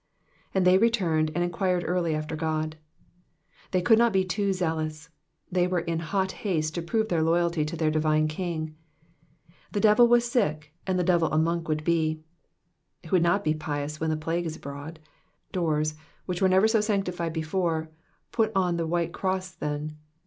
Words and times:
'"And 0.55 0.65
they 0.65 0.79
returned 0.79 1.29
and 1.35 1.43
enquired 1.43 1.83
early 1.85 2.15
after 2.15 2.35
Qod,'*'* 2.35 2.73
They 3.69 3.83
could 3.83 3.99
not 3.99 4.11
be 4.11 4.25
too 4.25 4.51
zealous, 4.51 5.09
tney 5.53 5.69
were 5.69 5.81
in 5.81 5.99
hot 5.99 6.31
haste 6.41 6.73
to 6.73 6.81
prove 6.81 7.09
their 7.09 7.21
loyalty 7.21 7.63
to 7.65 7.75
their 7.75 7.91
divine 7.91 8.27
King. 8.27 8.73
The 9.73 9.79
devil 9.79 10.07
was 10.07 10.25
sick 10.27 10.73
and 10.87 10.97
the 10.97 11.03
devil 11.03 11.31
a 11.31 11.37
monk 11.37 11.67
would 11.67 11.83
bo." 11.85 11.91
Who 11.91 12.15
would 13.11 13.21
not 13.21 13.45
Digitized 13.45 13.45
by 13.45 13.51
VjOOQIC 13.51 13.53
442 13.53 13.53
EXPOSITIONS 13.53 13.53
OF 13.53 13.53
THE 13.53 13.53
PSALMS. 13.53 13.53
be 13.53 13.53
pious 13.59 13.99
when 13.99 14.09
the 14.09 14.17
plague 14.17 14.45
is 14.47 14.55
abroad? 14.55 14.99
Doors, 15.51 15.95
which 16.25 16.41
were 16.41 16.49
never 16.49 16.67
so 16.67 16.81
sanctified 16.81 17.33
before, 17.33 17.89
put 18.31 18.51
on 18.55 18.77
the 18.77 18.87
white 18.87 19.13
cross 19.13 19.51
then. 19.51 19.97